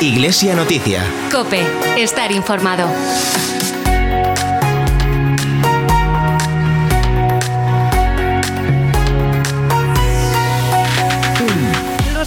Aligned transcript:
Iglesia 0.00 0.54
Noticia. 0.54 1.02
Cope, 1.32 1.62
estar 1.96 2.30
informado. 2.30 2.86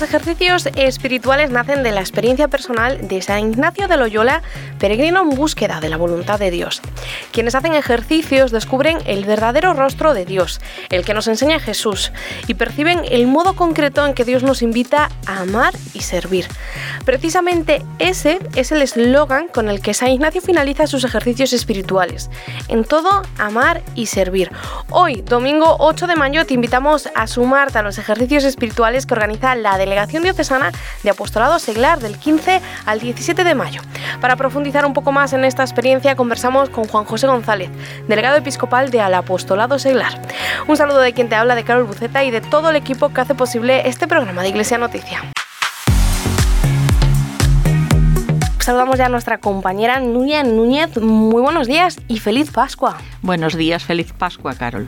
ejercicios 0.10 0.68
espirituales 0.76 1.52
nacen 1.52 1.84
de 1.84 1.92
la 1.92 2.00
experiencia 2.00 2.48
personal 2.48 3.08
de 3.08 3.22
San 3.22 3.52
Ignacio 3.52 3.88
de 3.88 3.96
Loyola, 3.96 4.42
peregrino 4.80 5.22
en 5.22 5.30
búsqueda 5.30 5.80
de 5.80 5.90
la 5.90 5.98
voluntad 5.98 6.40
de 6.40 6.50
Dios. 6.52 6.82
Quienes 7.32 7.54
hacen 7.54 7.74
ejercicios 7.74 8.52
descubren 8.52 8.98
el 9.06 9.26
verdadero 9.26 9.74
rostro 9.74 10.14
de 10.14 10.26
Dios, 10.26 10.62
el 10.90 11.06
que 11.06 11.14
nos 11.14 11.28
enseña 11.28 11.60
Jesús, 11.60 12.12
y 12.48 12.56
perciben 12.56 13.02
el 13.10 13.28
modo 13.28 13.56
concreto 13.56 14.06
en 14.06 14.14
que 14.14 14.26
Dios 14.26 14.44
nos 14.44 14.62
invita 14.62 15.10
a 15.26 15.42
amar 15.42 15.74
y 15.94 16.02
servir. 16.02 16.48
Precisamente 17.06 17.84
ese 18.00 18.40
es 18.56 18.72
el 18.72 18.82
eslogan 18.82 19.48
con 19.48 19.70
el 19.70 19.82
que 19.82 19.94
San 19.94 20.10
Ignacio 20.10 20.42
finaliza 20.42 20.88
sus 20.88 21.04
ejercicios 21.04 21.54
espirituales. 21.54 22.30
En 22.68 22.84
todo, 22.84 23.22
amar 23.38 23.82
y 23.96 24.06
servir. 24.06 24.52
Hoy, 24.90 25.22
domingo 25.22 25.76
8 25.80 26.08
de 26.08 26.16
mayo, 26.16 26.46
te 26.46 26.54
invitamos 26.54 27.10
a 27.16 27.28
sumarte 27.28 27.80
a 27.80 27.84
los 27.84 27.98
ejercicios 27.98 28.44
espirituales 28.44 29.06
que 29.06 29.14
organiza 29.14 29.56
la 29.56 29.78
Delegación 29.78 30.24
Diocesana 30.24 30.72
de 31.04 31.10
Apostolado 31.10 31.60
Seglar 31.60 32.00
del 32.00 32.18
15 32.18 32.62
al 32.86 33.00
17 33.00 33.44
de 33.44 33.56
mayo. 33.56 33.82
Para 34.22 34.36
profundizar 34.36 34.69
un 34.70 34.94
poco 34.94 35.12
más 35.12 35.34
en 35.34 35.44
esta 35.46 35.64
experiencia, 35.64 36.16
conversamos 36.16 36.70
con 36.70 36.88
Juan 36.88 37.04
José 37.04 37.28
González, 37.28 37.72
delegado 38.08 38.38
episcopal 38.38 38.92
de 38.92 39.02
Al 39.02 39.16
Apostolado 39.16 39.80
Seglar. 39.80 40.22
Un 40.68 40.78
saludo 40.78 41.00
de 41.00 41.12
quien 41.12 41.28
te 41.28 41.36
habla, 41.36 41.56
de 41.56 41.64
Carol 41.64 41.86
Buceta 41.86 42.24
y 42.24 42.30
de 42.30 42.40
todo 42.40 42.70
el 42.70 42.76
equipo 42.76 43.10
que 43.10 43.22
hace 43.22 43.34
posible 43.34 43.88
este 43.88 44.08
programa 44.08 44.44
de 44.44 44.50
Iglesia 44.50 44.78
Noticia. 44.78 45.24
Saludamos 48.60 49.00
ya 49.00 49.08
a 49.08 49.10
nuestra 49.10 49.40
compañera 49.40 50.00
Núñez 50.00 50.46
Núñez. 50.46 50.98
Muy 50.98 51.42
buenos 51.42 51.68
días 51.68 52.00
y 52.08 52.20
feliz 52.20 52.52
Pascua. 52.52 52.98
Buenos 53.24 53.56
días, 53.56 53.84
feliz 53.84 54.14
Pascua, 54.14 54.54
Carol. 54.54 54.88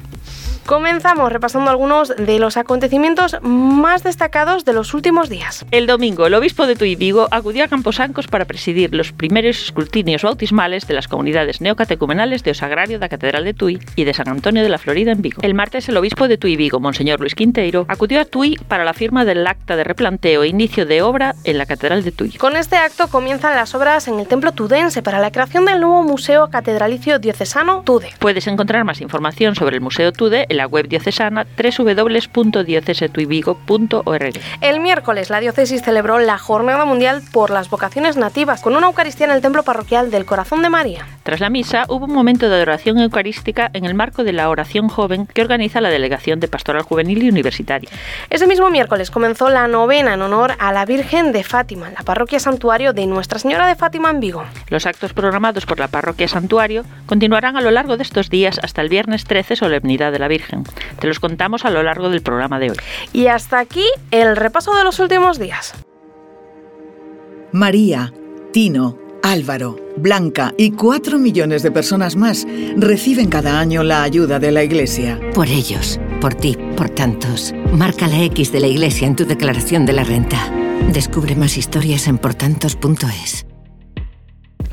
Comenzamos 0.65 1.31
repasando 1.31 1.69
algunos 1.69 2.15
de 2.15 2.39
los 2.39 2.57
acontecimientos 2.57 3.37
más 3.41 4.03
destacados 4.03 4.63
de 4.65 4.73
los 4.73 4.93
últimos 4.93 5.29
días. 5.29 5.65
El 5.71 5.87
domingo, 5.87 6.27
el 6.27 6.33
obispo 6.33 6.67
de 6.67 6.75
Tui 6.75 6.95
Vigo 6.95 7.27
acudió 7.31 7.65
a 7.65 7.67
Camposancos 7.67 8.27
para 8.27 8.45
presidir 8.45 8.93
los 8.93 9.11
primeros 9.11 9.61
escrutinios 9.63 10.23
bautismales 10.23 10.87
de 10.87 10.93
las 10.93 11.07
comunidades 11.07 11.61
neocatecumenales 11.61 12.43
de 12.43 12.51
Osagrario 12.51 12.99
da 12.99 13.09
Catedral 13.09 13.43
de 13.43 13.53
Tui 13.53 13.79
y 13.95 14.03
de 14.03 14.13
San 14.13 14.29
Antonio 14.29 14.63
de 14.63 14.69
la 14.69 14.77
Florida 14.77 15.11
en 15.11 15.21
Vigo. 15.21 15.41
El 15.41 15.53
martes, 15.53 15.89
el 15.89 15.97
obispo 15.97 16.27
de 16.27 16.37
Tui 16.37 16.55
Vigo, 16.55 16.79
Monseñor 16.79 17.19
Luis 17.19 17.35
Quinteiro, 17.35 17.85
acudió 17.87 18.21
a 18.21 18.25
Tui 18.25 18.57
para 18.67 18.85
la 18.85 18.93
firma 18.93 19.25
del 19.25 19.45
acta 19.47 19.75
de 19.75 19.83
replanteo 19.83 20.43
e 20.43 20.47
inicio 20.47 20.85
de 20.85 21.01
obra 21.01 21.35
en 21.43 21.57
la 21.57 21.65
Catedral 21.65 22.03
de 22.03 22.11
Tui. 22.11 22.31
Con 22.33 22.55
este 22.55 22.77
acto 22.77 23.07
comienzan 23.07 23.55
las 23.55 23.73
obras 23.75 24.07
en 24.07 24.19
el 24.19 24.27
Templo 24.27 24.51
Tudense 24.51 25.01
para 25.01 25.19
la 25.19 25.31
creación 25.31 25.65
del 25.65 25.81
nuevo 25.81 26.03
Museo 26.03 26.49
Catedralicio 26.49 27.19
Diocesano 27.19 27.81
Tude. 27.83 28.09
Puedes 28.19 28.47
encontrar 28.47 28.83
más 28.83 29.01
información 29.01 29.55
sobre 29.55 29.75
el 29.75 29.81
Museo 29.81 30.11
Tude 30.11 30.45
en 30.51 30.57
la 30.57 30.67
web 30.67 30.87
diocesana 30.87 31.47
www.diocesetuivigo.org. 31.57 34.33
El 34.61 34.79
miércoles 34.81 35.29
la 35.29 35.39
diócesis 35.39 35.81
celebró 35.81 36.19
la 36.19 36.37
Jornada 36.37 36.83
Mundial 36.85 37.21
por 37.31 37.49
las 37.49 37.69
Vocaciones 37.69 38.17
Nativas 38.17 38.59
con 38.61 38.75
una 38.75 38.87
Eucaristía 38.87 39.27
en 39.27 39.31
el 39.31 39.41
Templo 39.41 39.63
Parroquial 39.63 40.11
del 40.11 40.25
Corazón 40.25 40.61
de 40.61 40.69
María. 40.69 41.07
Tras 41.23 41.39
la 41.39 41.49
misa 41.49 41.85
hubo 41.87 42.05
un 42.05 42.13
momento 42.13 42.49
de 42.49 42.55
adoración 42.55 42.99
eucarística 42.99 43.69
en 43.73 43.85
el 43.85 43.93
marco 43.93 44.23
de 44.23 44.33
la 44.33 44.49
oración 44.49 44.89
joven 44.89 45.25
que 45.25 45.41
organiza 45.41 45.79
la 45.79 45.89
Delegación 45.89 46.41
de 46.41 46.49
Pastoral 46.49 46.81
Juvenil 46.81 47.23
y 47.23 47.29
Universitaria. 47.29 47.89
Ese 48.29 48.45
mismo 48.45 48.69
miércoles 48.69 49.09
comenzó 49.09 49.49
la 49.49 49.69
novena 49.69 50.13
en 50.13 50.21
honor 50.21 50.55
a 50.59 50.73
la 50.73 50.85
Virgen 50.85 51.31
de 51.31 51.43
Fátima, 51.43 51.91
la 51.91 52.03
parroquia 52.03 52.39
santuario 52.39 52.91
de 52.91 53.07
Nuestra 53.07 53.39
Señora 53.39 53.67
de 53.67 53.75
Fátima 53.75 54.09
en 54.09 54.19
Vigo. 54.19 54.43
Los 54.69 54.85
actos 54.85 55.13
programados 55.13 55.65
por 55.65 55.79
la 55.79 55.87
parroquia 55.87 56.27
santuario 56.27 56.83
continuarán 57.05 57.55
a 57.55 57.61
lo 57.61 57.71
largo 57.71 57.95
de 57.95 58.03
estos 58.03 58.29
días 58.29 58.59
hasta 58.61 58.81
el 58.81 58.89
viernes 58.89 59.23
13, 59.23 59.55
Solemnidad 59.55 60.11
de 60.11 60.19
la 60.19 60.27
Virgen. 60.27 60.40
Te 60.99 61.07
los 61.07 61.19
contamos 61.19 61.65
a 61.65 61.69
lo 61.69 61.83
largo 61.83 62.09
del 62.09 62.21
programa 62.21 62.59
de 62.59 62.71
hoy. 62.71 62.77
Y 63.13 63.27
hasta 63.27 63.59
aquí 63.59 63.85
el 64.11 64.35
repaso 64.35 64.75
de 64.75 64.83
los 64.83 64.99
últimos 64.99 65.39
días. 65.39 65.73
María, 67.51 68.13
Tino, 68.53 68.97
Álvaro, 69.23 69.77
Blanca 69.97 70.53
y 70.57 70.71
cuatro 70.71 71.19
millones 71.19 71.63
de 71.63 71.71
personas 71.71 72.15
más 72.15 72.47
reciben 72.77 73.29
cada 73.29 73.59
año 73.59 73.83
la 73.83 74.03
ayuda 74.03 74.39
de 74.39 74.51
la 74.51 74.63
Iglesia. 74.63 75.19
Por 75.33 75.47
ellos, 75.47 75.99
por 76.19 76.33
ti, 76.33 76.57
por 76.77 76.89
tantos. 76.89 77.53
Marca 77.73 78.07
la 78.07 78.23
X 78.23 78.51
de 78.51 78.61
la 78.61 78.67
Iglesia 78.67 79.07
en 79.07 79.15
tu 79.15 79.25
declaración 79.25 79.85
de 79.85 79.93
la 79.93 80.03
renta. 80.03 80.51
Descubre 80.91 81.35
más 81.35 81.57
historias 81.57 82.07
en 82.07 82.17
portantos.es. 82.17 83.45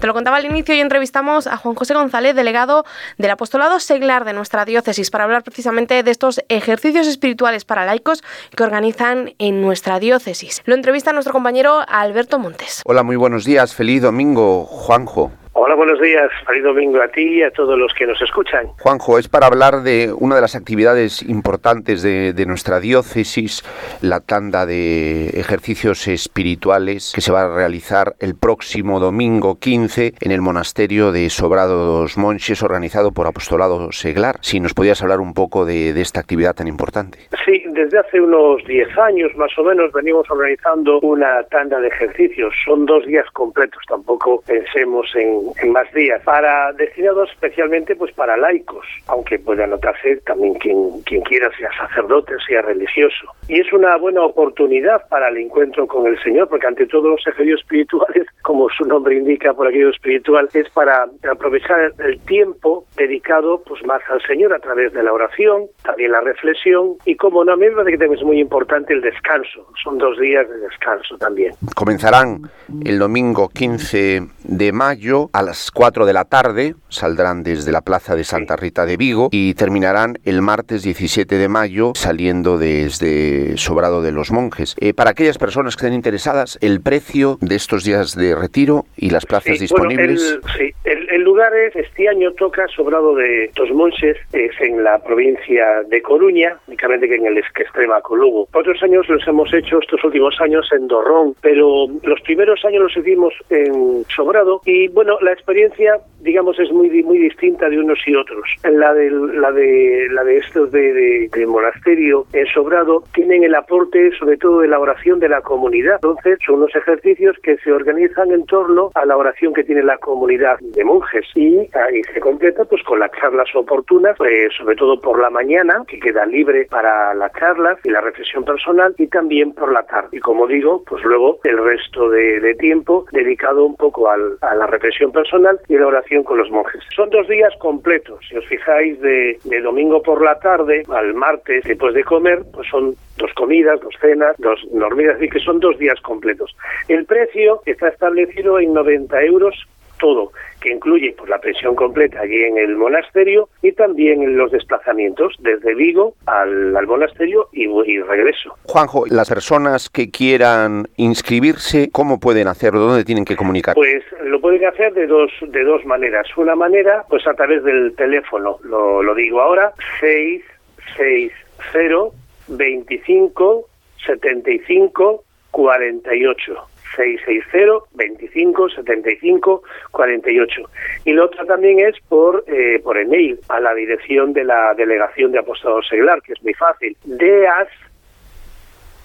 Te 0.01 0.07
lo 0.07 0.15
contaba 0.15 0.37
al 0.37 0.45
inicio 0.45 0.77
y 0.77 0.81
entrevistamos 0.81 1.49
a 1.49 1.57
Juan 1.57 1.75
José 1.75 1.93
González, 1.93 2.37
delegado 2.37 2.85
del 3.17 3.33
apostolado 3.33 3.81
seglar 3.81 4.25
de 4.25 4.33
nuestra 4.33 4.65
diócesis, 4.65 5.11
para 5.11 5.25
hablar 5.25 5.43
precisamente 5.43 6.05
de 6.05 6.11
estos 6.11 6.41
ejercicios 6.49 7.09
espirituales 7.09 7.65
para 7.65 7.85
laicos 7.85 8.23
que 8.55 8.63
organizan 8.63 9.35
en 9.39 9.61
nuestra 9.61 9.99
diócesis. 9.99 10.63
Lo 10.67 10.77
entrevista 10.77 11.13
nuestro 11.13 11.33
compañero 11.33 11.81
Alberto 11.89 12.39
Montes. 12.39 12.83
Hola, 12.85 13.03
muy 13.03 13.17
buenos 13.17 13.45
días. 13.45 13.75
Feliz 13.75 14.03
domingo, 14.03 14.67
Juanjo. 14.67 15.33
Hola, 15.61 15.75
buenos 15.75 16.01
días. 16.01 16.31
Feliz 16.47 16.63
domingo 16.63 17.03
a 17.03 17.09
ti 17.09 17.41
y 17.41 17.43
a 17.43 17.51
todos 17.51 17.77
los 17.77 17.93
que 17.93 18.07
nos 18.07 18.23
escuchan. 18.23 18.69
Juanjo, 18.79 19.19
es 19.19 19.27
para 19.27 19.49
hablar 19.49 19.83
de 19.83 20.15
una 20.17 20.37
de 20.37 20.41
las 20.41 20.55
actividades 20.55 21.21
importantes 21.21 22.01
de, 22.05 22.47
nuestra 22.47 22.79
diócesis, 22.79 23.65
la 24.01 24.21
tanda 24.21 24.67
de 24.67 25.31
ejercicios 25.31 26.07
espirituales 26.07 27.11
que 27.13 27.21
se 27.21 27.33
va 27.33 27.43
a 27.43 27.57
realizar 27.57 28.15
el 28.21 28.37
próximo 28.37 29.01
domingo 29.01 29.59
15 29.59 30.15
en 30.21 30.31
el 30.31 30.43
monasterio 30.43 31.11
de 31.11 31.29
Sobrados 31.29 32.17
Monches, 32.17 32.63
organizado 32.63 33.11
por 33.11 33.27
Apostolado 33.27 33.91
Seglar. 33.91 34.37
Si 34.43 34.61
nos 34.61 34.75
podías 34.75 35.03
hablar 35.03 35.19
un 35.19 35.35
poco 35.35 35.65
de, 35.65 35.91
esta 36.01 36.21
actividad 36.21 36.55
tan 36.55 36.69
importante. 36.69 37.19
Sí, 37.45 37.65
desde 37.71 37.99
hace 37.99 38.21
unos 38.21 38.65
10 38.65 38.97
años 38.97 39.35
más 39.35 39.51
o 39.59 39.65
menos 39.65 39.91
venimos 39.93 40.31
organizando 40.31 41.01
una 41.01 41.43
tanda 41.51 41.81
de 41.81 41.89
ejercicios. 41.89 42.55
Son 42.65 42.87
dos 42.87 43.05
días 43.07 43.27
completos, 43.33 43.83
tampoco 43.89 44.41
pensemos 44.47 45.11
en 45.17 45.48
en 45.61 45.73
más 45.73 45.93
días, 45.93 46.23
para 46.23 46.73
destinados 46.73 47.31
especialmente 47.31 47.97
pues 47.97 48.13
para 48.13 48.37
laicos, 48.37 48.87
aunque 49.07 49.39
pueda 49.39 49.65
anotarse 49.65 50.17
también 50.27 50.55
quien, 50.55 51.03
quien 51.03 51.23
quiera, 51.23 51.51
sea 51.57 51.71
sacerdote, 51.79 52.35
sea 52.47 52.63
religioso. 52.63 53.33
Y 53.49 53.61
es 53.61 53.73
una 53.73 53.97
buena 53.97 54.23
oportunidad 54.23 55.09
para 55.09 55.29
el 55.29 55.39
encuentro 55.39 55.87
con 55.87 56.07
el 56.07 56.21
Señor, 56.23 56.49
porque 56.49 56.67
ante 56.67 56.87
todo 56.87 57.11
los 57.11 57.27
ejercicios 57.27 57.61
espirituales, 57.61 58.27
como 58.43 58.69
su 58.71 58.85
nombre 58.85 59.17
indica 59.17 59.55
por 59.55 59.67
aquello 59.67 59.91
espiritual, 59.91 60.49
es 60.53 60.69
para 60.71 61.09
aprovechar 61.31 61.93
el 61.99 62.21
tiempo 62.21 62.85
dedicado 62.97 63.63
pues 63.67 63.85
más 63.85 64.03
al 64.11 64.21
Señor 64.23 64.53
a 64.53 64.59
través 64.59 64.93
de 64.93 65.03
la 65.03 65.13
oración, 65.13 65.67
también 65.83 66.13
la 66.13 66.21
reflexión 66.21 66.97
y 67.05 67.17
como 67.17 67.45
no, 67.45 67.53
a 67.53 67.57
mí 67.57 67.67
me 67.67 67.77
parece 67.77 67.99
que 67.99 68.15
es 68.15 68.23
muy 68.23 68.41
importante 68.41 68.93
el 68.93 69.01
descanso. 69.01 69.67
Son 69.83 69.99
dos 69.99 70.19
días 70.19 70.49
de 70.49 70.59
descanso 70.59 71.17
también. 71.19 71.55
Comenzarán 71.75 72.43
el 72.85 72.99
domingo 72.99 73.49
15 73.49 74.23
de 74.45 74.73
mayo 74.73 75.31
a 75.38 75.43
las 75.43 75.71
4 75.71 76.04
de 76.04 76.12
la 76.12 76.25
tarde, 76.25 76.75
saldrán 76.88 77.44
desde 77.44 77.71
la 77.71 77.82
plaza 77.82 78.16
de 78.16 78.25
Santa 78.25 78.56
Rita 78.56 78.87
de 78.87 78.97
Vigo 78.97 79.28
y 79.31 79.54
terminarán 79.54 80.19
el 80.25 80.43
martes 80.43 80.82
17 80.82 81.38
de 81.38 81.49
mayo 81.49 81.93
saliendo 81.94 82.59
desde 82.59 83.56
Sobrado 83.56 84.03
de 84.03 84.10
los 84.10 84.32
Monjes. 84.32 84.75
Eh, 84.81 84.94
para 84.94 85.10
aquellas 85.10 85.38
personas 85.38 85.76
que 85.76 85.87
estén 85.87 85.94
interesadas, 85.94 86.59
el 86.60 86.81
precio 86.81 87.38
de 87.41 87.54
estos 87.54 87.84
días 87.84 88.16
de 88.16 88.34
retiro 88.34 88.87
y 88.97 89.10
las 89.10 89.26
plazas 89.26 89.60
disponibles. 89.60 90.41
sí, 90.59 90.75
el, 90.82 91.08
lugar 91.17 91.55
es, 91.55 91.75
este 91.77 92.09
año 92.09 92.33
toca 92.33 92.67
Sobrado 92.69 93.15
de 93.15 93.51
los 93.57 93.71
Monjes, 93.71 94.17
es 94.33 94.61
en 94.61 94.83
la 94.85 94.99
provincia 94.99 95.83
de 95.89 96.03
Coruña, 96.03 96.59
únicamente 96.67 97.09
que 97.09 97.17
en 97.17 97.27
el 97.27 97.39
extrema 97.39 98.01
Colugo. 98.01 98.49
Otros 98.53 98.83
años 98.83 99.09
los 99.09 99.27
hemos 99.27 99.53
hecho 99.53 99.79
estos 99.81 100.03
últimos 100.05 100.41
años 100.41 100.69
en 100.73 100.88
Dorrón, 100.88 101.35
pero 101.41 101.87
los 102.03 102.21
primeros 102.23 102.65
años 102.65 102.82
los 102.82 102.97
hicimos 102.97 103.35
en 103.50 104.05
Sobrado 104.15 104.61
y 104.65 104.88
bueno, 104.88 105.19
la 105.21 105.32
experiencia, 105.32 105.99
digamos, 106.21 106.59
es 106.59 106.71
muy 106.73 106.88
muy 107.03 107.19
distinta 107.19 107.69
de 107.69 107.79
unos 107.79 107.99
y 108.06 108.15
otros. 108.15 108.44
La 108.65 108.93
de 108.94 109.11
la 109.11 109.53
de 109.53 110.09
la 110.11 110.25
de 110.25 110.38
estos 110.38 110.71
de, 110.73 111.29
monasterio 111.47 112.27
en 112.32 112.47
Sobrado 112.47 113.05
tienen 113.15 113.44
el 113.44 113.55
aporte 113.55 114.11
sobre 114.19 114.37
todo 114.37 114.61
de 114.61 114.69
la 114.69 114.79
oración 114.79 115.19
de 115.21 115.29
la 115.29 115.41
comunidad. 115.41 115.94
Entonces, 115.97 116.38
son 116.44 116.56
unos 116.56 116.75
ejercicios 116.75 117.37
que 117.43 117.56
se 117.59 117.73
organizan 117.73 118.31
en 118.32 118.44
torno 118.47 118.91
a 118.94 119.05
la 119.06 119.17
oración 119.17 119.55
que 119.55 119.65
tiene 119.65 119.82
la 119.82 119.99
comunidad 119.99 120.59
de 120.61 120.85
monjes 120.85 120.98
monjes 120.99 121.27
y 121.37 121.69
se 122.12 122.21
completa 122.21 122.65
pues 122.65 122.83
con 122.83 122.99
las 122.99 123.11
charlas 123.12 123.49
oportunas, 123.55 124.17
pues, 124.17 124.53
sobre 124.56 124.77
todo 124.77 125.00
por 125.00 125.21
la 125.21 125.31
mañana, 125.31 125.83
que 125.87 125.99
queda 125.99 126.27
libre 126.27 126.67
para 126.71 127.15
las 127.15 127.33
charlas 127.33 127.79
y 127.85 127.91
la 127.91 128.00
reflexión 128.00 128.45
personal 128.45 128.95
y 128.99 129.06
también 129.06 129.53
por 129.53 129.73
la 129.73 129.85
tarde. 129.85 130.09
Y 130.12 130.21
como 130.21 130.47
digo, 130.47 130.83
pues 130.87 131.05
luego 131.05 131.39
el 131.45 131.59
resto 131.59 132.09
de, 132.11 132.39
tiempo 132.59 133.05
dedicado 133.12 133.65
un 133.65 133.77
poco 133.77 134.11
a 134.11 134.17
la 134.17 134.67
reflexión 134.67 135.12
personal 135.12 135.61
y 135.69 135.77
la 135.77 135.87
oración 135.87 136.25
con 136.25 136.39
los 136.39 136.50
monjes. 136.50 136.83
Son 136.95 137.09
dos 137.11 137.29
días 137.29 137.53
completos, 137.61 138.19
si 138.29 138.37
os 138.37 138.47
fijáis, 138.47 139.01
de, 139.01 139.39
de 139.44 139.61
domingo 139.61 140.03
por 140.03 140.23
la 140.23 140.39
tarde 140.41 140.83
al 140.89 141.15
martes 141.15 141.65
después 141.65 141.94
de 141.94 142.03
comer, 142.03 142.43
pues 142.53 142.67
son 142.69 142.94
dos 143.19 143.33
comidas, 143.35 143.81
dos 143.81 143.94
cenas, 144.01 144.35
dos 144.39 144.61
dormidas, 144.73 145.17
así 145.17 145.29
que 145.29 145.39
son 145.41 145.61
dos 145.61 145.79
días 145.79 146.01
completos. 146.01 146.56
El 146.89 147.05
precio 147.05 147.61
está 147.67 147.89
establecido 147.89 148.59
en 148.59 148.73
90 148.73 149.23
euros 149.23 149.55
todo, 149.99 150.33
que 150.61 150.73
incluye 150.73 151.15
pues, 151.17 151.29
la 151.29 151.39
pensión 151.39 151.75
completa 151.75 152.21
allí 152.21 152.43
en 152.43 152.59
el 152.59 152.77
monasterio 152.77 153.49
y 153.62 153.73
también 153.73 154.37
los 154.37 154.50
desplazamientos 154.50 155.35
desde 155.41 155.75
Vigo 155.75 156.15
al, 156.27 156.87
monasterio 156.87 157.49
y, 157.53 157.65
y, 157.65 158.00
regreso. 158.00 158.56
Juanjo, 158.65 159.05
las 159.06 159.29
personas 159.29 159.91
que 159.91 160.11
quieran 160.11 160.89
inscribirse, 160.97 161.91
¿cómo 161.93 162.19
pueden 162.19 162.49
hacerlo? 162.49 162.81
¿Dónde 162.81 163.05
tienen 163.05 163.25
que 163.25 163.37
comunicar? 163.37 163.75
Pues 163.75 164.03
lo 164.25 164.41
pueden 164.41 164.65
hacer 164.67 164.93
de 164.95 165.06
dos, 165.06 165.31
de 165.43 165.65
dos 165.65 165.85
maneras. 165.85 166.27
Una 166.37 166.55
manera, 166.55 167.05
pues 167.09 167.27
a 167.27 167.35
través 167.35 167.62
del 167.65 167.94
teléfono, 167.97 168.59
lo, 168.62 169.03
lo 169.03 169.15
digo 169.15 169.41
ahora, 169.41 169.73
660 170.01 172.17
25 172.49 173.69
75 174.06 175.25
48. 175.51 176.69
660 176.96 177.87
25 177.94 178.69
75 178.70 179.62
48 179.90 180.62
y 181.05 181.12
la 181.12 181.25
otra 181.25 181.44
también 181.44 181.81
es 181.81 181.94
por 182.08 182.44
eh, 182.46 182.81
por 182.82 182.99
email 182.99 183.38
a 183.49 183.61
la 183.61 183.75
dirección 183.75 184.32
de 184.32 184.44
la 184.44 184.75
delegación 184.75 185.32
de 185.32 185.38
apostado 185.38 185.82
seglar 185.82 186.23
que 186.23 186.32
es 186.32 186.43
muy 186.43 186.55
fácil. 186.55 186.96
deas 187.05 187.69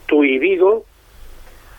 tuivigo 0.08 0.86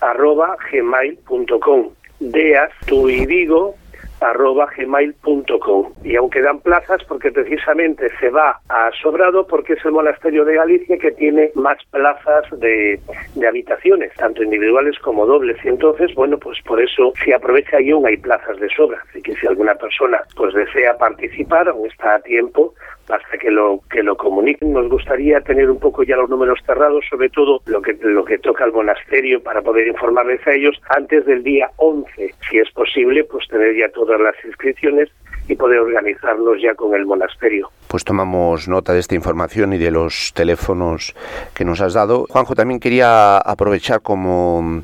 arroba 0.00 0.56
gmail.com 0.70 1.90
deas 2.20 2.70
tuivigo 2.86 3.74
arroba 4.20 4.69
gmail.com 4.76 5.93
y 6.02 6.16
aunque 6.16 6.43
dan 6.43 6.61
plazas 6.61 7.02
porque 7.05 7.31
precisamente 7.31 8.08
se 8.20 8.31
va 8.31 8.61
a 8.69 8.90
Sobrado 9.02 9.46
porque 9.46 9.75
es 9.75 9.84
el 9.84 9.93
monasterio 9.93 10.44
de 10.44 10.55
Galicia 10.55 10.99
que 10.99 11.12
tiene 11.12 11.50
más 11.55 11.78
plazas 11.90 12.44
de, 12.58 13.00
habitaciones, 13.46 14.12
tanto 14.14 14.43
individuales 14.43 14.99
como 15.00 15.26
dobles. 15.26 15.56
Y 15.64 15.69
entonces, 15.69 16.14
bueno, 16.14 16.38
pues 16.38 16.58
por 16.62 16.81
eso 16.81 17.12
si 17.22 17.32
aprovecha 17.32 17.76
aún 17.76 18.06
hay 18.06 18.16
plazas 18.16 18.58
de 18.58 18.69
sobra, 18.69 19.02
así 19.08 19.20
que 19.22 19.34
si 19.37 19.46
alguna 19.46 19.75
persona 19.75 20.22
pues 20.37 20.55
desea 20.55 20.96
participar 20.96 21.69
aún 21.69 21.88
está 21.88 22.17
a 22.17 22.20
tiempo 22.20 22.75
hasta 23.08 23.38
que 23.38 23.50
lo 23.50 23.80
que 23.90 24.02
lo 24.02 24.16
comuniquen. 24.16 24.72
Nos 24.72 24.88
gustaría 24.88 25.40
tener 25.40 25.70
un 25.70 25.78
poco 25.78 26.02
ya 26.02 26.16
los 26.16 26.30
números 26.30 26.60
cerrados, 26.66 27.04
sobre 27.08 27.28
todo 27.30 27.60
lo 27.66 27.82
que 27.82 27.96
lo 28.00 28.24
que 28.24 28.38
toca 28.38 28.64
al 28.64 28.72
monasterio 28.72 29.42
para 29.42 29.62
poder 29.62 29.86
informarles 29.86 30.46
a 30.46 30.52
ellos 30.52 30.80
antes 30.96 31.24
del 31.26 31.42
día 31.42 31.70
11, 31.76 32.34
si 32.48 32.58
es 32.58 32.70
posible, 32.72 33.24
pues 33.24 33.46
tener 33.48 33.76
ya 33.76 33.88
todas 33.90 34.20
las 34.20 34.34
inscripciones 34.44 35.10
y 35.48 35.54
poder 35.56 35.80
organizarnos 35.80 36.60
ya 36.62 36.74
con 36.74 36.94
el 36.94 37.04
monasterio. 37.04 37.68
Pues 37.88 38.04
tomamos 38.04 38.66
nota 38.66 38.92
de 38.92 39.00
esta 39.00 39.14
información 39.14 39.72
y 39.74 39.78
de 39.78 39.90
los 39.90 40.32
teléfonos 40.34 41.14
que 41.54 41.64
nos 41.64 41.80
has 41.80 41.94
dado. 41.94 42.26
Juanjo, 42.30 42.54
también 42.54 42.80
quería 42.80 43.36
aprovechar 43.38 44.00
como, 44.00 44.82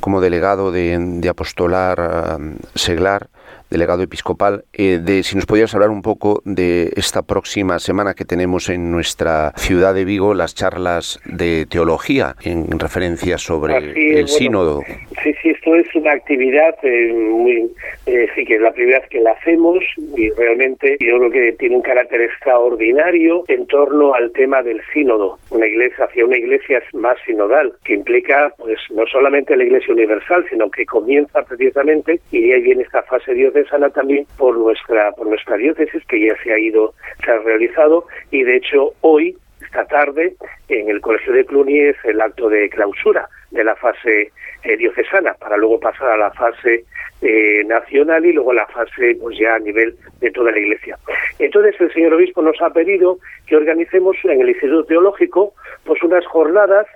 como 0.00 0.20
delegado 0.20 0.70
de, 0.70 0.96
de 0.98 1.28
apostolar 1.28 2.36
um, 2.38 2.56
seglar 2.74 3.28
delegado 3.70 4.02
episcopal, 4.02 4.64
eh, 4.72 4.98
de 5.02 5.22
si 5.22 5.36
nos 5.36 5.46
podías 5.46 5.74
hablar 5.74 5.90
un 5.90 6.02
poco 6.02 6.42
de 6.44 6.92
esta 6.96 7.22
próxima 7.22 7.78
semana 7.78 8.14
que 8.14 8.24
tenemos 8.24 8.68
en 8.68 8.90
nuestra 8.90 9.52
ciudad 9.56 9.94
de 9.94 10.04
Vigo, 10.04 10.34
las 10.34 10.54
charlas 10.54 11.20
de 11.24 11.66
teología 11.66 12.36
en 12.44 12.78
referencia 12.78 13.38
sobre 13.38 13.76
el 13.76 14.28
sínodo. 14.28 14.82
Sí, 15.22 15.34
sí, 15.42 15.50
esto 15.50 15.74
es 15.74 15.94
una 15.94 16.12
actividad 16.12 16.74
eh, 16.82 17.12
muy, 17.12 17.70
eh, 18.06 18.28
sí, 18.34 18.44
que 18.44 18.56
es 18.56 18.60
la 18.60 18.72
primera 18.72 19.00
vez 19.00 19.08
que 19.08 19.20
la 19.20 19.32
hacemos 19.32 19.82
y 20.16 20.30
realmente 20.30 20.96
yo 21.00 21.18
creo 21.18 21.30
que 21.30 21.52
tiene 21.52 21.76
un 21.76 21.82
carácter 21.82 22.20
extraordinario 22.20 23.44
en 23.48 23.66
torno 23.66 24.14
al 24.14 24.32
tema 24.32 24.62
del 24.62 24.80
sínodo, 24.92 25.38
una 25.50 25.66
iglesia 25.66 26.04
hacia 26.04 26.24
una 26.24 26.36
iglesia 26.36 26.82
más 26.92 27.16
sinodal, 27.26 27.72
que 27.84 27.94
implica 27.94 28.52
pues 28.58 28.78
no 28.90 29.06
solamente 29.06 29.56
la 29.56 29.64
iglesia 29.64 29.94
universal, 29.94 30.44
sino 30.50 30.70
que 30.70 30.84
comienza 30.84 31.42
precisamente 31.42 32.20
y 32.30 32.52
ahí 32.52 32.62
viene 32.62 32.82
esta 32.82 33.02
fase 33.02 33.34
diocesana 33.54 33.90
también 33.90 34.26
por 34.36 34.56
nuestra 34.56 35.12
por 35.12 35.26
nuestra 35.26 35.56
diócesis 35.56 36.04
que 36.06 36.26
ya 36.26 36.34
se 36.42 36.52
ha 36.52 36.58
ido, 36.58 36.94
se 37.24 37.30
ha 37.30 37.38
realizado 37.38 38.06
y 38.30 38.42
de 38.42 38.56
hecho 38.56 38.92
hoy 39.00 39.36
esta 39.62 39.86
tarde 39.86 40.34
en 40.68 40.88
el 40.88 41.00
Colegio 41.00 41.32
de 41.32 41.44
Cluny 41.46 41.78
es 41.78 41.96
el 42.04 42.20
acto 42.20 42.48
de 42.48 42.68
clausura 42.68 43.28
de 43.50 43.64
la 43.64 43.76
fase 43.76 44.32
eh, 44.64 44.76
diocesana 44.76 45.34
para 45.34 45.56
luego 45.56 45.78
pasar 45.78 46.10
a 46.10 46.16
la 46.16 46.30
fase 46.32 46.84
eh, 47.22 47.62
nacional 47.64 48.26
y 48.26 48.32
luego 48.32 48.52
la 48.52 48.66
fase 48.66 49.16
pues 49.20 49.38
ya 49.38 49.54
a 49.54 49.58
nivel 49.58 49.94
de 50.20 50.30
toda 50.30 50.50
la 50.50 50.58
iglesia. 50.58 50.98
Entonces 51.38 51.80
el 51.80 51.92
señor 51.92 52.14
obispo 52.14 52.42
nos 52.42 52.60
ha 52.60 52.70
pedido 52.70 53.18
que 53.46 53.56
organicemos 53.56 54.16
en 54.24 54.40
el 54.40 54.48
Instituto 54.48 54.84
Teológico 54.84 55.54
pues 55.84 56.02
unas 56.02 56.26
jornadas 56.26 56.86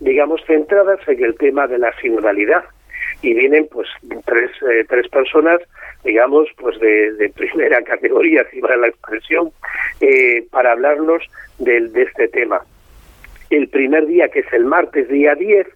digamos 0.00 0.40
centradas 0.46 1.00
en 1.08 1.24
el 1.24 1.36
tema 1.36 1.66
de 1.66 1.78
la 1.78 1.92
sinodalidad 2.00 2.64
y 3.22 3.34
vienen 3.34 3.68
pues 3.70 3.88
tres, 4.24 4.50
eh, 4.70 4.84
tres 4.88 5.08
personas 5.08 5.60
digamos 6.04 6.48
pues 6.56 6.78
de, 6.80 7.32
primera 7.34 7.82
categoría 7.84 8.44
si 8.50 8.60
va 8.60 8.76
la 8.76 8.88
expresión 8.88 9.50
eh, 10.00 10.46
para 10.50 10.72
hablarnos 10.72 11.22
de, 11.58 11.88
de 11.88 12.02
este 12.02 12.28
tema. 12.28 12.60
El 13.50 13.68
primer 13.68 14.06
día 14.06 14.28
que 14.28 14.40
es 14.40 14.52
el 14.52 14.64
martes 14.64 15.08
día 15.08 15.34
10 15.34 15.66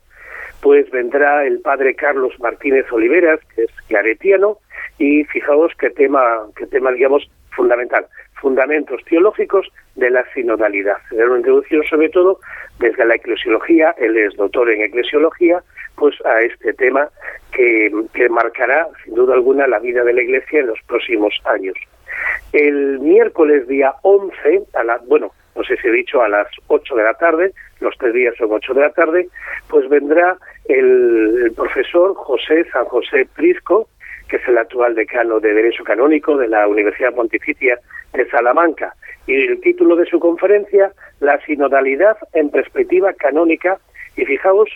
pues 0.61 0.89
vendrá 0.91 1.45
el 1.45 1.61
padre 1.61 1.95
Carlos 1.95 2.39
Martínez 2.39 2.87
Oliveras 2.93 3.41
que 3.55 3.65
es 3.65 3.71
claretiano 3.89 4.59
y 4.99 5.25
fijaos 5.25 5.73
qué 5.79 5.91
tema 5.91 6.21
qué 6.57 6.67
tema 6.67 6.93
digamos 6.93 7.29
fundamental. 7.51 8.07
Fundamentos 8.41 9.01
teológicos 9.05 9.69
de 9.97 10.11
la 10.11 10.25
sinodalidad. 10.33 10.97
Será 11.09 11.27
una 11.27 11.39
introducción 11.39 11.83
sobre 11.85 12.09
todo 12.09 12.41
desde 12.79 13.05
la 13.05 13.15
eclesiología, 13.15 13.95
él 13.99 14.17
es 14.17 14.35
doctor 14.37 14.71
en 14.71 14.83
eclesiología, 14.83 15.63
pues 15.97 16.15
a 16.25 16.41
este 16.43 16.73
tema 16.73 17.09
que, 17.53 17.93
que 18.15 18.29
marcará 18.29 18.89
sin 19.05 19.15
duda 19.15 19.35
alguna 19.35 19.67
la 19.67 19.79
vida 19.79 20.03
de 20.05 20.13
la 20.13 20.23
Iglesia 20.23 20.61
en 20.61 20.69
los 20.69 20.81
próximos 20.87 21.35
años. 21.45 21.77
El 22.53 22.99
miércoles 23.01 23.69
día 23.69 23.95
11, 24.03 24.63
a 24.75 24.85
la, 24.85 24.99
bueno, 25.07 25.33
no 25.55 25.65
sé 25.65 25.77
si 25.77 25.89
he 25.89 25.93
dicho 25.93 26.23
a 26.23 26.29
las 26.29 26.49
8 26.69 26.95
de 26.97 27.03
la 27.03 27.15
tarde, 27.15 27.53
los 27.81 27.97
tres 27.99 28.15
días 28.15 28.35
son 28.37 28.53
8 28.53 28.75
de 28.75 28.81
la 28.81 28.91
tarde, 28.91 29.29
pues 29.69 29.89
vendrá 29.89 30.37
el 30.67 31.53
profesor 31.55 32.15
José 32.15 32.65
San 32.73 32.85
José 32.87 33.27
Prisco, 33.35 33.89
que 34.29 34.37
es 34.37 34.49
el 34.49 34.57
actual 34.57 34.95
decano 34.95 35.41
de 35.41 35.53
Derecho 35.53 35.85
Canónico 35.85 36.37
de 36.37 36.49
la 36.49 36.67
Universidad 36.67 37.15
Pontificia 37.15 37.79
de 38.15 38.29
Salamanca. 38.31 38.95
Y 39.27 39.35
el 39.35 39.61
título 39.61 39.97
de 39.97 40.07
su 40.07 40.19
conferencia, 40.19 40.93
La 41.21 41.41
sinodalidad 41.45 42.17
en 42.33 42.51
perspectiva 42.51 43.13
canónica. 43.13 43.79
Y 44.17 44.25
fijaos 44.25 44.69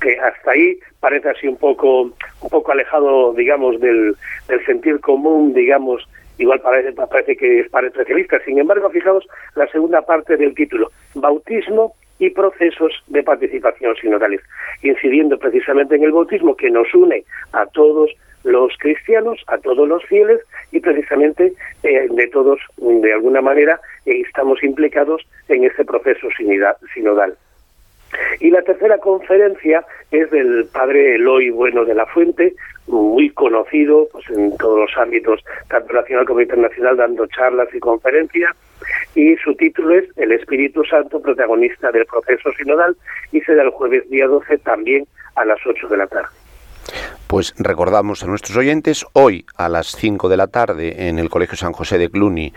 que 0.00 0.18
hasta 0.18 0.50
ahí 0.52 0.78
parece 1.00 1.30
así 1.30 1.48
un 1.48 1.56
poco, 1.56 2.02
un 2.02 2.48
poco 2.50 2.72
alejado, 2.72 3.32
digamos, 3.32 3.80
del, 3.80 4.14
del 4.48 4.66
sentir 4.66 5.00
común, 5.00 5.54
digamos, 5.54 6.06
igual 6.38 6.60
parece, 6.60 6.92
parece 6.92 7.36
que 7.36 7.60
es 7.60 7.70
para 7.70 7.86
especialistas. 7.86 8.42
Sin 8.44 8.58
embargo, 8.58 8.90
fijaos 8.90 9.26
la 9.54 9.66
segunda 9.68 10.02
parte 10.02 10.36
del 10.36 10.54
título, 10.54 10.90
bautismo 11.14 11.94
y 12.18 12.30
procesos 12.30 12.92
de 13.06 13.22
participación 13.22 13.96
sinodales, 13.96 14.40
incidiendo 14.82 15.38
precisamente 15.38 15.96
en 15.96 16.04
el 16.04 16.12
bautismo 16.12 16.54
que 16.54 16.70
nos 16.70 16.92
une 16.94 17.24
a 17.52 17.66
todos 17.66 18.10
los 18.44 18.72
cristianos, 18.78 19.42
a 19.46 19.58
todos 19.58 19.88
los 19.88 20.04
fieles 20.04 20.40
y 20.72 20.80
precisamente 20.80 21.52
eh, 21.82 22.06
de 22.10 22.26
todos, 22.28 22.58
de 22.78 23.12
alguna 23.12 23.40
manera, 23.40 23.80
eh, 24.06 24.22
estamos 24.26 24.62
implicados 24.62 25.22
en 25.48 25.64
ese 25.64 25.84
proceso 25.84 26.28
sinodal. 26.94 27.36
Y 28.40 28.50
la 28.50 28.62
tercera 28.62 28.98
conferencia 28.98 29.84
es 30.10 30.30
del 30.30 30.66
padre 30.72 31.14
Eloy 31.14 31.50
Bueno 31.50 31.84
de 31.84 31.94
la 31.94 32.06
Fuente, 32.06 32.54
muy 32.88 33.30
conocido 33.30 34.08
pues, 34.10 34.28
en 34.30 34.56
todos 34.56 34.80
los 34.80 34.96
ámbitos, 34.96 35.44
tanto 35.68 35.92
nacional 35.92 36.26
como 36.26 36.40
internacional, 36.40 36.96
dando 36.96 37.26
charlas 37.28 37.68
y 37.72 37.78
conferencias, 37.78 38.50
y 39.14 39.36
su 39.36 39.54
título 39.54 39.94
es 39.94 40.06
El 40.16 40.32
Espíritu 40.32 40.84
Santo, 40.84 41.20
protagonista 41.20 41.92
del 41.92 42.06
proceso 42.06 42.50
sinodal, 42.52 42.96
y 43.30 43.40
será 43.42 43.62
el 43.62 43.70
jueves 43.70 44.08
día 44.10 44.26
12 44.26 44.58
también 44.58 45.06
a 45.36 45.44
las 45.44 45.58
8 45.64 45.88
de 45.88 45.96
la 45.96 46.06
tarde. 46.06 46.39
Pues 47.30 47.54
recordamos 47.58 48.24
a 48.24 48.26
nuestros 48.26 48.56
oyentes, 48.56 49.06
hoy 49.12 49.46
a 49.54 49.68
las 49.68 49.94
5 49.94 50.28
de 50.28 50.36
la 50.36 50.48
tarde 50.48 51.06
en 51.06 51.20
el 51.20 51.30
Colegio 51.30 51.56
San 51.56 51.72
José 51.72 51.96
de 51.96 52.10
Cluny, 52.10 52.52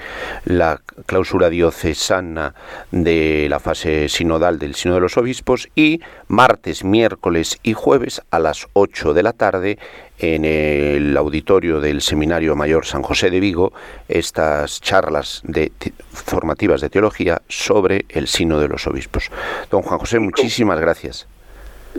la 0.45 0.81
clausura 1.05 1.51
diocesana 1.51 2.55
de 2.89 3.45
la 3.51 3.59
fase 3.59 4.09
sinodal 4.09 4.57
del 4.57 4.73
Sino 4.73 4.95
de 4.95 5.01
los 5.01 5.15
Obispos 5.15 5.69
y 5.75 6.01
martes, 6.27 6.83
miércoles 6.83 7.59
y 7.61 7.73
jueves 7.73 8.23
a 8.31 8.39
las 8.39 8.65
8 8.73 9.13
de 9.13 9.21
la 9.21 9.33
tarde 9.33 9.77
en 10.17 10.43
el 10.43 11.15
auditorio 11.17 11.79
del 11.79 12.01
Seminario 12.01 12.55
Mayor 12.55 12.87
San 12.87 13.03
José 13.03 13.29
de 13.29 13.39
Vigo 13.39 13.73
estas 14.07 14.81
charlas 14.81 15.41
de, 15.43 15.71
formativas 16.09 16.81
de 16.81 16.89
teología 16.89 17.43
sobre 17.47 18.07
el 18.09 18.27
Sino 18.27 18.57
de 18.57 18.69
los 18.69 18.87
Obispos. 18.87 19.29
Don 19.69 19.83
Juan 19.83 19.99
José, 19.99 20.17
muchísimas 20.17 20.79
gracias. 20.79 21.27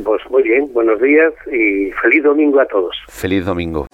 Pues 0.03 0.21
muy 0.29 0.43
bien, 0.43 0.73
buenos 0.73 1.01
días 1.01 1.33
y 1.47 1.93
feliz 2.03 2.25
domingo 2.25 2.61
a 2.61 2.67
todos. 2.67 2.97
Feliz 3.09 3.45
domingo. 3.45 3.87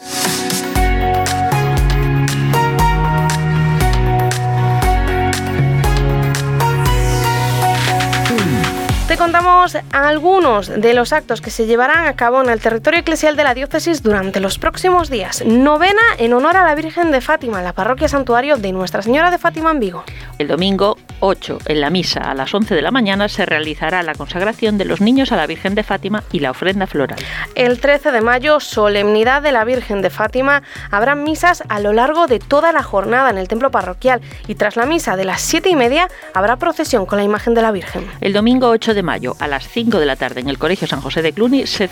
Te 9.06 9.16
contamos 9.16 9.49
algunos 9.92 10.68
de 10.68 10.94
los 10.94 11.12
actos 11.12 11.42
que 11.42 11.50
se 11.50 11.66
llevarán 11.66 12.06
a 12.06 12.16
cabo 12.16 12.40
en 12.42 12.48
el 12.48 12.60
territorio 12.60 13.00
eclesial 13.00 13.36
de 13.36 13.44
la 13.44 13.52
diócesis 13.52 14.02
durante 14.02 14.40
los 14.40 14.58
próximos 14.58 15.10
días. 15.10 15.44
Novena 15.44 16.00
en 16.18 16.32
honor 16.32 16.56
a 16.56 16.64
la 16.64 16.74
Virgen 16.74 17.10
de 17.10 17.20
Fátima, 17.20 17.58
en 17.58 17.64
la 17.64 17.74
parroquia 17.74 18.08
santuario 18.08 18.56
de 18.56 18.72
Nuestra 18.72 19.02
Señora 19.02 19.30
de 19.30 19.36
Fátima 19.36 19.70
en 19.70 19.80
Vigo. 19.80 20.04
El 20.38 20.48
domingo 20.48 20.96
8, 21.20 21.58
en 21.66 21.80
la 21.82 21.90
misa 21.90 22.30
a 22.30 22.34
las 22.34 22.54
11 22.54 22.74
de 22.74 22.80
la 22.80 22.90
mañana, 22.90 23.28
se 23.28 23.44
realizará 23.44 24.02
la 24.02 24.14
consagración 24.14 24.78
de 24.78 24.86
los 24.86 25.02
niños 25.02 25.30
a 25.32 25.36
la 25.36 25.46
Virgen 25.46 25.74
de 25.74 25.82
Fátima 25.82 26.24
y 26.32 26.40
la 26.40 26.52
ofrenda 26.52 26.86
floral. 26.86 27.18
El 27.54 27.80
13 27.80 28.12
de 28.12 28.22
mayo, 28.22 28.60
solemnidad 28.60 29.42
de 29.42 29.52
la 29.52 29.64
Virgen 29.64 30.00
de 30.00 30.08
Fátima. 30.08 30.62
Habrá 30.90 31.14
misas 31.14 31.62
a 31.68 31.80
lo 31.80 31.92
largo 31.92 32.26
de 32.26 32.38
toda 32.38 32.72
la 32.72 32.82
jornada 32.82 33.28
en 33.28 33.36
el 33.36 33.48
templo 33.48 33.70
parroquial 33.70 34.22
y 34.48 34.54
tras 34.54 34.76
la 34.76 34.86
misa 34.86 35.16
de 35.16 35.26
las 35.26 35.42
7 35.42 35.68
y 35.68 35.76
media 35.76 36.08
habrá 36.32 36.56
procesión 36.56 37.04
con 37.04 37.18
la 37.18 37.24
imagen 37.24 37.52
de 37.52 37.62
la 37.62 37.72
Virgen. 37.72 38.06
El 38.22 38.32
domingo 38.32 38.68
8 38.68 38.94
de 38.94 39.02
mayo, 39.02 39.36
a 39.38 39.48
las 39.50 39.68
5 39.68 39.98
de 39.98 40.06
la 40.06 40.16
tarde, 40.16 40.40
en 40.40 40.48
el 40.48 40.58
Colegio 40.58 40.86
San 40.86 41.00
José 41.00 41.22
de 41.22 41.32
Cluny, 41.32 41.66
se, 41.66 41.88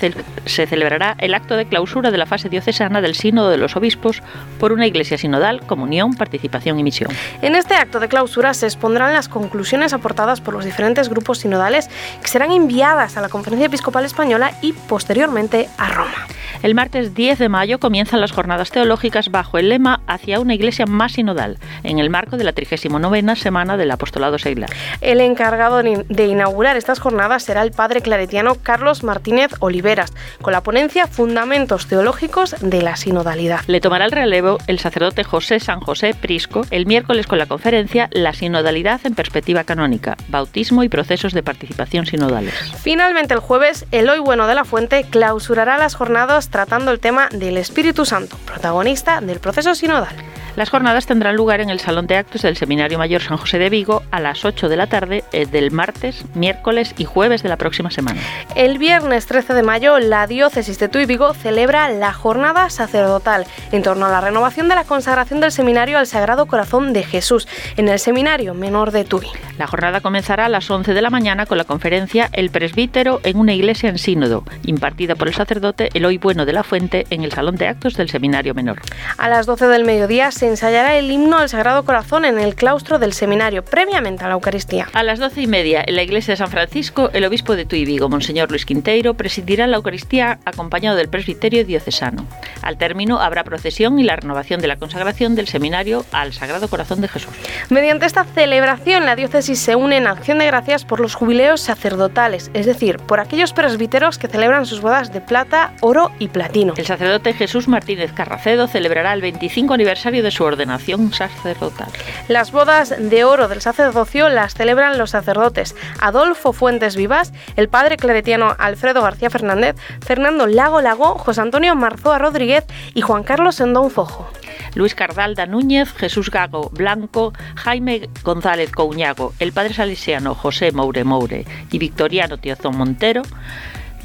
se 0.47 0.67
celebrará 0.67 1.17
el 1.19 1.35
acto 1.35 1.57
de 1.57 1.67
clausura 1.67 2.11
de 2.11 2.19
la 2.19 2.27
fase 2.27 2.49
diocesana 2.49 3.01
del 3.01 3.15
Sínodo 3.15 3.51
de 3.51 3.59
los 3.59 3.77
Obispos 3.77 4.23
por 4.59 4.73
una 4.73 4.87
iglesia 4.87 5.19
sinodal, 5.19 5.61
comunión, 5.67 6.15
participación 6.15 6.79
y 6.79 6.83
misión. 6.83 7.11
En 7.43 7.55
este 7.55 7.75
acto 7.75 8.01
de 8.01 8.09
clausura 8.09 8.55
se 8.55 8.67
expondrán 8.67 9.13
las 9.13 9.29
conclusiones 9.29 9.93
aportadas 9.93 10.41
por 10.41 10.55
los 10.55 10.65
diferentes 10.65 11.09
grupos 11.09 11.39
sinodales 11.39 11.89
que 12.23 12.29
serán 12.29 12.53
enviadas 12.53 13.17
a 13.17 13.21
la 13.21 13.29
Conferencia 13.29 13.67
Episcopal 13.67 14.05
Española 14.05 14.53
y 14.63 14.73
posteriormente 14.73 15.69
a 15.79 15.91
Roma. 15.91 16.18
El 16.63 16.75
martes 16.75 17.15
10 17.15 17.39
de 17.39 17.49
mayo 17.49 17.79
comienzan 17.79 18.21
las 18.21 18.33
jornadas 18.33 18.71
teológicas 18.71 19.31
bajo 19.31 19.59
el 19.59 19.69
lema 19.69 20.01
Hacia 20.07 20.41
una 20.41 20.55
iglesia 20.55 20.87
más 20.87 21.13
sinodal, 21.13 21.59
en 21.83 21.99
el 21.99 22.11
marco 22.11 22.37
de 22.37 22.45
la 22.45 22.53
39 22.53 23.37
Semana 23.37 23.77
del 23.77 23.91
Apostolado 23.91 24.39
Seglar. 24.39 24.71
El 25.01 25.21
encargado 25.21 25.83
de 25.83 26.27
inaugurar 26.27 26.77
estas 26.77 27.01
jornadas 27.01 27.43
será 27.43 27.63
el 27.63 27.73
padre 27.73 28.01
claretiano 28.01 28.57
Carlos 28.57 29.05
Martínez 29.05 29.51
Oliveras, 29.61 30.13
con 30.41 30.53
la 30.53 30.63
ponencia 30.63 31.07
Fundamentos 31.07 31.87
Teológicos 31.87 32.57
de 32.61 32.83
la 32.83 32.97
Sinodalidad. 32.97 33.61
Le 33.67 33.81
tomará 33.81 34.05
el 34.05 34.13
relevo 34.13 34.59
el 34.67 34.79
sacerdote 34.79 35.25
José 35.25 35.61
San 35.61 35.81
José 35.81 36.15
Prisco 36.15 36.63
el 36.71 36.87
miércoles 36.87 37.27
con 37.27 37.39
la 37.39 37.47
conferencia 37.47 38.09
La 38.13 38.33
Sinodalidad 38.33 39.01
en 39.05 39.15
Perspectiva 39.15 39.65
Canónica, 39.65 40.17
Bautismo 40.29 40.83
y 40.83 40.89
Procesos 40.89 41.33
de 41.33 41.43
Participación 41.43 42.07
Sinodales. 42.07 42.55
Finalmente, 42.81 43.35
el 43.35 43.41
jueves, 43.41 43.87
el 43.91 44.09
Hoy 44.09 44.21
Bueno 44.21 44.47
de 44.47 44.55
la 44.55 44.65
Fuente 44.65 45.05
clausurará 45.05 45.79
las 45.79 45.95
jornadas 45.95 46.38
tratando 46.47 46.93
el 46.93 47.01
tema 47.01 47.29
del 47.33 47.57
Espíritu 47.57 48.05
Santo, 48.05 48.37
protagonista 48.47 49.21
del 49.21 49.41
proceso 49.41 49.75
sinodal. 49.75 50.15
Las 50.59 50.71
jornadas 50.71 51.07
tendrán 51.07 51.37
lugar 51.37 51.61
en 51.61 51.71
el 51.71 51.79
Salón 51.79 52.09
de 52.09 52.17
Actos 52.17 52.43
del 52.43 52.57
Seminario 52.57 52.99
Mayor 52.99 53.23
San 53.23 53.37
José 53.37 53.61
de 53.61 53.71
Vigo 53.71 54.03
a 54.11 54.19
las 54.19 54.45
8 54.45 54.69
de 54.69 54.77
la 54.77 54.89
tarde 54.89 55.23
eh, 55.31 55.47
del 55.47 55.71
martes, 55.71 56.25
miércoles 56.35 56.97
y 56.99 57.05
jueves 57.05 57.45
de 57.45 57.49
la 57.49 57.57
próxima 57.57 57.93
semana. 57.93 58.21
El 58.57 58.79
viernes 58.79 59.27
13 59.27 59.55
de 59.55 59.63
mayo, 59.63 60.01
la 60.01 60.27
diócesis 60.27 60.81
de 60.81 60.89
Tuy 60.89 61.07
Vigo 61.07 61.33
celebra 61.33 61.89
la 61.91 62.13
jornada 62.13 62.71
sacerdotal 62.71 63.47
en 63.71 63.85
torno 63.85 64.07
a 64.07 64.11
la 64.11 64.21
renovación 64.21 64.69
de 64.69 64.75
la 64.75 64.83
consagración 64.83 65.39
del 65.39 65.53
seminario 65.53 65.97
al 65.97 66.09
Sagrado 66.09 66.47
Corazón 66.47 66.93
de 66.93 67.05
Jesús 67.05 67.47
en 67.77 67.87
el 67.87 68.01
Seminario 68.01 68.53
Menor 68.53 68.91
de 68.91 69.05
Tuy. 69.05 69.29
La 69.59 69.69
jornada 69.69 70.01
comenzará 70.01 70.47
a 70.47 70.49
las 70.49 70.69
11 70.69 70.93
de 70.93 71.03
la 71.03 71.11
mañana 71.11 71.47
con 71.47 71.59
la 71.59 71.65
conferencia 71.65 72.31
El 72.33 72.51
presbítero 72.51 73.21
en 73.23 73.39
una 73.39 73.55
iglesia 73.55 73.91
en 73.91 73.99
sínodo, 73.99 74.43
impartida 74.65 75.15
por 75.15 75.29
el 75.29 75.35
sacerdote 75.35 75.91
Eloy 75.95 76.19
Bueno 76.19 76.47
de 76.47 76.53
la 76.53 76.65
Fuente 76.65 77.07
en 77.11 77.23
el 77.23 77.31
Salón 77.31 77.55
de 77.55 77.69
Actos 77.69 77.97
del 77.97 78.11
Seminario 78.11 78.55
Menor. 78.55 78.81
A 79.19 79.29
las 79.29 79.47
12 79.47 79.69
del 79.69 79.85
mediodía 79.85 80.33
se 80.33 80.48
ensayará 80.49 80.97
el 80.97 81.11
himno 81.11 81.39
al 81.39 81.49
Sagrado 81.49 81.85
Corazón 81.85 82.25
en 82.25 82.39
el 82.39 82.55
claustro 82.55 82.99
del 82.99 83.13
seminario, 83.13 83.65
previamente 83.65 84.25
a 84.25 84.29
la 84.29 84.35
Eucaristía. 84.35 84.89
A 84.93 85.03
las 85.03 85.19
doce 85.19 85.43
y 85.43 85.47
media, 85.47 85.85
en 85.87 85.97
la 85.97 86.03
iglesia 86.03 86.33
de 86.33 86.39
San 86.39 86.51
Francisco, 86.51 87.11
el 87.13 87.25
obispo 87.25 87.57
de 87.57 87.65
Tuy 87.65 87.85
Vigo, 87.85 88.09
Monseñor 88.09 88.51
Luis 88.51 88.67
Quinteiro, 88.67 89.15
presidirá 89.15 89.67
la 89.67 89.77
Eucaristía 89.77 90.41
acompañado 90.45 90.97
del 90.97 91.09
presbiterio 91.09 91.65
diocesano. 91.65 92.27
Al 92.63 92.79
término 92.79 93.21
habrá 93.21 93.45
procesión 93.45 93.99
y 93.99 94.03
la 94.03 94.17
renovación 94.17 94.61
de 94.61 94.69
la 94.69 94.77
consagración 94.77 95.35
del 95.35 95.49
seminario 95.49 96.05
al 96.13 96.33
Sagrado 96.33 96.69
Corazón 96.69 97.01
de 97.01 97.09
Jesús. 97.09 97.33
Mediante 97.71 98.07
esta 98.07 98.25
celebración, 98.25 99.07
la 99.07 99.17
diócesis 99.17 99.59
se 99.59 99.77
une 99.77 99.97
en 99.97 100.07
acción 100.07 100.39
de 100.39 100.47
gracias 100.47 100.85
por 100.85 101.01
los 101.01 101.15
jubileos 101.15 101.61
sacerdotales, 101.61 102.51
es 102.55 102.67
decir, 102.67 102.99
por 102.99 103.21
aquellos 103.21 103.53
presbíteros 103.53 104.19
que 104.19 104.29
celebran 104.29 104.67
sus 104.67 104.81
bodas 104.81 105.13
de 105.13 105.21
plata, 105.21 105.73
oro 105.81 106.11
y 106.19 106.29
platino. 106.29 106.75
El 106.77 106.87
sacerdote 106.87 107.35
Jesús 107.35 107.69
Martínez 107.69 108.13
Carracedo 108.13 108.67
celebrará 108.67 109.13
el 109.13 109.21
25 109.21 109.75
aniversario 109.75 110.23
de 110.23 110.31
su 110.31 110.38
ordenación 110.45 111.13
sacerdotal. 111.13 111.89
Las 112.29 112.53
bodas 112.53 112.95
de 112.99 113.25
oro 113.25 113.49
del 113.49 113.61
sacerdocio 113.61 114.29
las 114.29 114.55
celebran 114.55 114.99
los 114.99 115.11
sacerdotes 115.11 115.75
Adolfo 116.01 116.53
Fuentes 116.53 116.97
Vivas, 116.97 117.33
el 117.57 117.69
padre 117.69 117.97
claretiano 117.97 118.55
Alfredo 118.59 119.03
García 119.03 119.31
Fernández, 119.31 119.77
Fernando 120.05 120.47
Lago 120.47 120.81
Lago, 120.81 121.19
José 121.19 121.41
Antonio 121.41 121.75
Marzoa 121.75 122.19
Rodríguez 122.19 122.65
y 122.95 123.01
Juan 123.01 123.23
Carlos 123.23 123.57
Sendón 123.57 123.91
Fojo. 123.91 124.31
Luis 124.75 124.95
Cardalda 124.95 125.47
Núñez, 125.47 125.93
Jesús 125.93 126.31
Gago 126.31 126.71
Blanco, 126.71 127.33
Jaime 127.57 128.09
González 128.23 128.71
Couñago, 128.71 129.33
el 129.39 129.53
padre 129.53 129.75
salesiano 129.75 130.35
José 130.35 130.73
Moure 130.73 131.05
Moure 131.05 131.47
y 131.71 131.79
Victoriano 131.79 132.39
Tiazón 132.39 132.77
Montero 132.77 133.23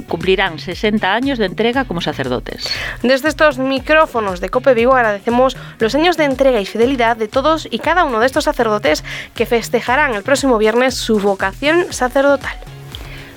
cumplirán 0.07 0.59
60 0.59 1.13
años 1.13 1.39
de 1.39 1.45
entrega 1.45 1.85
como 1.85 2.01
sacerdotes. 2.01 2.69
Desde 3.01 3.29
estos 3.29 3.57
micrófonos 3.57 4.41
de 4.41 4.49
Cope 4.49 4.73
Vivo 4.73 4.93
agradecemos 4.93 5.57
los 5.79 5.95
años 5.95 6.17
de 6.17 6.25
entrega 6.25 6.59
y 6.59 6.65
fidelidad 6.65 7.17
de 7.17 7.27
todos 7.27 7.67
y 7.69 7.79
cada 7.79 8.03
uno 8.03 8.19
de 8.19 8.25
estos 8.25 8.45
sacerdotes 8.45 9.03
que 9.35 9.45
festejarán 9.45 10.13
el 10.15 10.23
próximo 10.23 10.57
viernes 10.57 10.95
su 10.95 11.19
vocación 11.19 11.91
sacerdotal. 11.91 12.72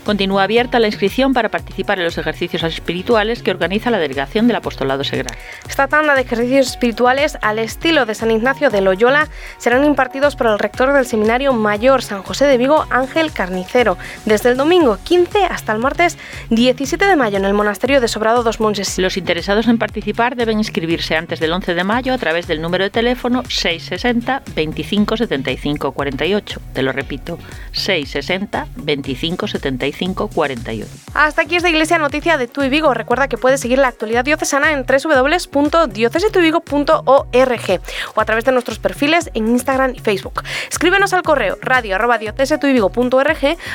Continúa 0.06 0.44
abierta 0.44 0.78
la 0.78 0.86
inscripción 0.86 1.34
para 1.34 1.48
participar 1.48 1.98
en 1.98 2.04
los 2.04 2.16
ejercicios 2.16 2.62
espirituales 2.62 3.42
que 3.42 3.50
organiza 3.50 3.90
la 3.90 3.98
Delegación 3.98 4.46
del 4.46 4.54
Apostolado 4.54 5.02
Segral. 5.02 5.36
Esta 5.68 5.88
tanda 5.88 6.14
de 6.14 6.20
ejercicios 6.20 6.68
espirituales, 6.68 7.36
al 7.42 7.58
estilo 7.58 8.06
de 8.06 8.14
San 8.14 8.30
Ignacio 8.30 8.70
de 8.70 8.82
Loyola, 8.82 9.26
serán 9.58 9.84
impartidos 9.84 10.36
por 10.36 10.46
el 10.46 10.60
rector 10.60 10.92
del 10.92 11.06
Seminario 11.06 11.52
Mayor 11.52 12.02
San 12.02 12.22
José 12.22 12.46
de 12.46 12.56
Vigo, 12.56 12.86
Ángel 12.88 13.32
Carnicero, 13.32 13.98
desde 14.26 14.50
el 14.50 14.56
domingo 14.56 14.96
15 15.02 15.44
hasta 15.44 15.72
el 15.72 15.80
martes 15.80 16.18
17 16.50 17.04
de 17.04 17.16
mayo 17.16 17.38
en 17.38 17.44
el 17.44 17.54
Monasterio 17.54 18.00
de 18.00 18.06
Sobrado 18.06 18.44
dos 18.44 18.60
Monjes. 18.60 19.00
Los 19.00 19.16
interesados 19.16 19.66
en 19.66 19.76
participar 19.76 20.36
deben 20.36 20.58
inscribirse 20.58 21.16
antes 21.16 21.40
del 21.40 21.52
11 21.52 21.75
de 21.75 21.82
mayo 21.82 22.14
a 22.14 22.18
través 22.18 22.46
del 22.46 22.62
número 22.62 22.84
de 22.84 22.90
teléfono 22.90 23.42
660 23.48 24.42
25 24.54 25.16
75 25.16 25.90
48. 25.90 26.60
Te 26.75 26.82
lo 26.82 26.92
repito, 26.92 27.40
660 27.72 28.68
25 28.76 29.48
75 29.48 29.95
48. 30.34 30.86
Hasta 31.14 31.42
aquí 31.42 31.56
esta 31.56 31.68
Iglesia 31.68 31.98
Noticia 31.98 32.36
de 32.36 32.46
Tu 32.46 32.62
y 32.62 32.68
Vigo. 32.68 32.92
Recuerda 32.92 33.28
que 33.28 33.38
puedes 33.38 33.60
seguir 33.60 33.78
la 33.78 33.88
actualidad 33.88 34.24
diocesana 34.24 34.72
en 34.72 34.84
www.diocesituvigo.org 34.84 37.80
o 38.14 38.20
a 38.20 38.24
través 38.24 38.44
de 38.44 38.52
nuestros 38.52 38.78
perfiles 38.78 39.30
en 39.32 39.48
Instagram 39.48 39.94
y 39.94 40.00
Facebook. 40.00 40.42
Escríbenos 40.70 41.14
al 41.14 41.22
correo 41.22 41.56
radio 41.62 41.96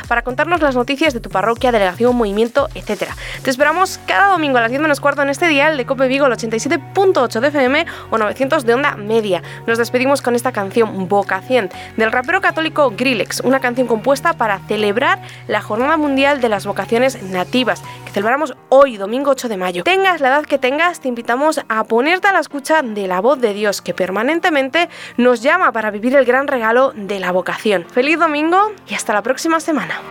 para 0.08 0.22
contarnos 0.22 0.62
las 0.62 0.76
noticias 0.76 1.14
de 1.14 1.20
tu 1.20 1.30
parroquia, 1.30 1.72
delegación, 1.72 2.16
movimiento, 2.16 2.70
etc. 2.76 3.10
Te 3.42 3.50
esperamos 3.50 4.00
cada 4.06 4.28
domingo 4.28 4.60
a 4.60 4.62
las 4.62 4.70
10 4.70 4.82
menos 4.82 5.00
cuarto 5.00 5.24
en 5.24 5.30
este 5.30 5.48
dial 5.48 5.78
de 5.78 5.86
Cope 5.86 6.08
Vigo, 6.08 6.28
el 6.28 6.34
87.8 6.34 7.40
de 7.40 7.48
FM 7.48 7.86
o 8.12 8.18
900 8.18 8.66
de 8.66 8.74
onda 8.74 8.96
media. 8.96 9.42
Nos 9.66 9.80
despedimos 9.80 10.22
con 10.22 10.36
esta 10.36 10.52
canción 10.52 11.08
Vocación 11.08 11.70
del 11.98 12.12
rapero 12.12 12.42
católico 12.42 12.94
Grillex, 12.96 13.40
una 13.42 13.60
canción 13.60 13.88
compuesta 13.88 14.34
para 14.34 14.60
celebrar 14.68 15.20
la 15.48 15.62
Jornada 15.62 15.98
Mundial 15.98 16.11
Mundial 16.12 16.42
de 16.42 16.50
las 16.50 16.66
Vocaciones 16.66 17.24
Nativas, 17.24 17.82
que 18.04 18.12
celebramos 18.12 18.54
hoy, 18.68 18.98
domingo 18.98 19.32
8 19.32 19.48
de 19.48 19.56
mayo. 19.56 19.86
Tengas 19.86 20.20
la 20.20 20.28
edad 20.28 20.46
que 20.46 20.58
tengas, 20.58 21.00
te 21.00 21.08
invitamos 21.08 21.62
a 21.70 21.86
ponerte 21.86 22.28
a 22.28 22.34
la 22.34 22.42
escucha 22.42 22.82
de 22.82 23.08
la 23.08 23.22
voz 23.22 23.40
de 23.40 23.54
Dios, 23.54 23.82
que 23.82 23.94
permanentemente 23.94 24.90
nos 25.16 25.42
llama 25.42 25.72
para 25.72 25.90
vivir 25.90 26.14
el 26.18 26.26
gran 26.26 26.48
regalo 26.48 26.92
de 26.98 27.22
la 27.22 27.32
vocación. 27.32 27.86
Feliz 27.86 28.20
domingo 28.20 28.74
y 28.90 28.96
hasta 28.96 29.14
la 29.14 29.22
próxima 29.22 29.62
semana. 29.62 30.02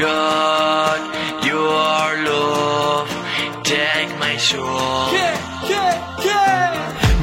Your 0.00 0.08
love, 2.24 3.08
take 3.62 4.18
my 4.18 4.38
soul. 4.38 5.10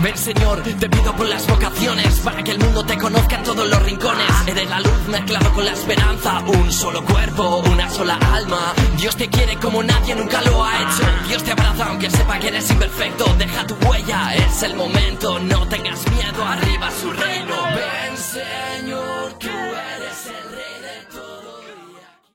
Ven 0.02 0.16
Señor, 0.16 0.62
te 0.62 0.90
pido 0.90 1.16
por 1.16 1.28
las 1.28 1.48
vocaciones 1.48 2.20
Para 2.20 2.44
que 2.44 2.52
el 2.52 2.60
mundo 2.60 2.86
te 2.86 2.96
conozca 2.98 3.38
en 3.38 3.44
todos 3.44 3.68
los 3.68 3.82
rincones. 3.84 4.28
Eres 4.46 4.70
la 4.70 4.80
luz 4.80 5.08
mezclado 5.10 5.52
con 5.54 5.66
la 5.66 5.72
esperanza 5.72 6.44
Un 6.46 6.72
solo 6.72 7.04
cuerpo, 7.04 7.64
una 7.72 7.90
sola 7.90 8.20
alma. 8.32 8.74
Dios 8.98 9.16
te 9.16 9.28
quiere 9.28 9.58
como 9.58 9.82
nadie 9.82 10.14
nunca 10.16 10.42
lo 10.44 10.64
ha 10.64 10.76
hecho. 10.78 11.04
Dios 11.28 11.44
te 11.44 11.52
abraza 11.52 11.86
aunque 11.88 12.12
sepa 12.12 12.38
que 12.40 12.50
eres 12.50 12.70
imperfecto. 12.70 13.26
Deja 13.40 13.66
tu 13.66 13.74
huella, 13.88 14.36
es 14.36 14.62
el 14.64 14.76
momento 14.76 15.40
No 15.40 15.68
tengas 15.68 16.00
miedo, 16.12 16.46
arriba 16.46 16.92
su 16.92 17.12
reino. 17.12 17.56
Ven 17.76 18.18
Señor, 18.18 19.34
tú 19.40 19.57